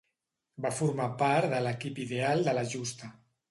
[0.65, 3.15] Va formar part de l'equip ideal de la justa.